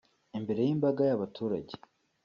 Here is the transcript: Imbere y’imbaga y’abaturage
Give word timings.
Imbere 0.37 0.59
y’imbaga 0.67 1.01
y’abaturage 1.09 1.73